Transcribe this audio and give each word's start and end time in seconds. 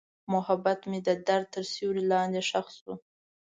محبت 0.33 0.79
مې 0.89 0.99
د 1.07 1.09
درد 1.27 1.47
تر 1.55 1.63
سیوري 1.73 2.03
لاندې 2.11 2.41
ښخ 2.49 2.67
شو. 2.77 2.93